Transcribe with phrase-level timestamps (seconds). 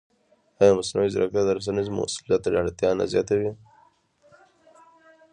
[0.59, 3.51] ایا مصنوعي ځیرکتیا د رسنیز مسؤلیت اړتیا نه زیاتوي؟